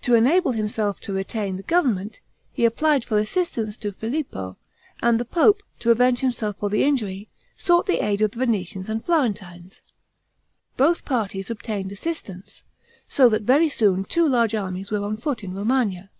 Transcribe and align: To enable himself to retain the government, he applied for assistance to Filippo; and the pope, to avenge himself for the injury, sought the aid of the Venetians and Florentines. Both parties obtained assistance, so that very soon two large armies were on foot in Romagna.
To 0.00 0.16
enable 0.16 0.50
himself 0.50 0.98
to 1.02 1.12
retain 1.12 1.56
the 1.56 1.62
government, 1.62 2.20
he 2.52 2.64
applied 2.64 3.04
for 3.04 3.16
assistance 3.16 3.76
to 3.76 3.92
Filippo; 3.92 4.56
and 5.00 5.20
the 5.20 5.24
pope, 5.24 5.62
to 5.78 5.92
avenge 5.92 6.18
himself 6.18 6.56
for 6.58 6.68
the 6.68 6.82
injury, 6.82 7.28
sought 7.56 7.86
the 7.86 8.04
aid 8.04 8.20
of 8.22 8.32
the 8.32 8.40
Venetians 8.40 8.88
and 8.88 9.04
Florentines. 9.04 9.82
Both 10.76 11.04
parties 11.04 11.48
obtained 11.48 11.92
assistance, 11.92 12.64
so 13.06 13.28
that 13.28 13.42
very 13.42 13.68
soon 13.68 14.02
two 14.02 14.26
large 14.28 14.52
armies 14.56 14.90
were 14.90 15.04
on 15.04 15.16
foot 15.16 15.44
in 15.44 15.54
Romagna. 15.54 16.10